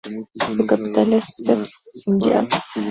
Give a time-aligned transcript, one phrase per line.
[0.55, 2.63] Su capital es Sept-Îles.